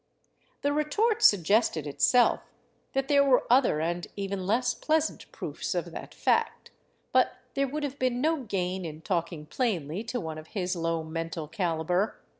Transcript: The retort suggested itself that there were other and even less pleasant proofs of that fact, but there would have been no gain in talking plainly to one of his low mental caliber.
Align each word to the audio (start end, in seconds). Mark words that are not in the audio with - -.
The 0.63 0.73
retort 0.73 1.21
suggested 1.21 1.85
itself 1.85 2.41
that 2.93 3.07
there 3.07 3.23
were 3.23 3.45
other 3.51 3.79
and 3.79 4.07
even 4.15 4.47
less 4.47 4.73
pleasant 4.73 5.31
proofs 5.31 5.75
of 5.75 5.91
that 5.91 6.15
fact, 6.15 6.71
but 7.11 7.33
there 7.53 7.67
would 7.67 7.83
have 7.83 7.99
been 7.99 8.19
no 8.19 8.37
gain 8.43 8.83
in 8.83 9.01
talking 9.03 9.45
plainly 9.45 10.03
to 10.05 10.19
one 10.19 10.39
of 10.39 10.47
his 10.57 10.75
low 10.75 11.03
mental 11.03 11.47
caliber. 11.47 12.19